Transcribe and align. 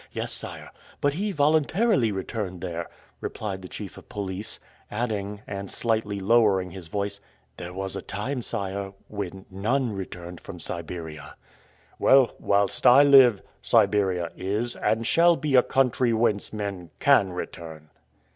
"Yes, 0.11 0.33
sire; 0.33 0.71
but 0.99 1.13
he 1.13 1.31
voluntarily 1.31 2.11
returned 2.11 2.61
there," 2.61 2.89
replied 3.19 3.61
the 3.61 3.67
chief 3.67 3.99
of 3.99 4.09
police, 4.09 4.59
adding, 4.89 5.43
and 5.45 5.69
slightly 5.69 6.19
lowering 6.19 6.71
his 6.71 6.87
voice, 6.87 7.19
"there 7.57 7.71
was 7.71 7.95
a 7.95 8.01
time, 8.01 8.41
sire, 8.41 8.93
when 9.09 9.45
NONE 9.51 9.91
returned 9.91 10.41
from 10.41 10.57
Siberia." 10.57 11.35
"Well, 11.99 12.33
whilst 12.39 12.87
I 12.87 13.03
live, 13.03 13.43
Siberia 13.61 14.31
is 14.35 14.75
and 14.75 15.05
shall 15.05 15.35
be 15.35 15.53
a 15.55 15.61
country 15.61 16.13
whence 16.13 16.51
men 16.51 16.89
CAN 16.99 17.31
return." 17.31 17.89